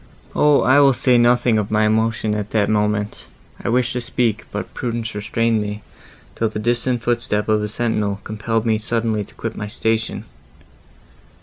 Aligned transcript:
O! 0.33 0.61
I 0.63 0.79
will 0.79 0.93
say 0.93 1.19
nothing 1.19 1.59
of 1.59 1.69
my 1.69 1.85
emotion 1.85 2.33
at 2.33 2.49
that 2.49 2.69
moment; 2.71 3.27
I 3.63 3.69
wished 3.69 3.93
to 3.93 4.01
speak, 4.01 4.45
but 4.51 4.73
prudence 4.73 5.13
restrained 5.13 5.61
me, 5.61 5.83
till 6.33 6.49
the 6.49 6.57
distant 6.57 7.03
foot 7.03 7.21
step 7.21 7.47
of 7.47 7.61
a 7.61 7.69
sentinel 7.69 8.19
compelled 8.23 8.65
me 8.65 8.79
suddenly 8.79 9.23
to 9.23 9.35
quit 9.35 9.55
my 9.55 9.67
station. 9.67 10.25